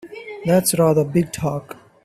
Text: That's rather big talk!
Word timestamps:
That's 0.45 0.73
rather 0.79 1.03
big 1.03 1.31
talk! 1.31 1.77